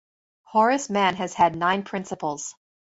[0.45, 2.55] Horace Mann has had nine principals.